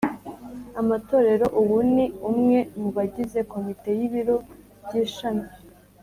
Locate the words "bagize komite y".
2.97-4.01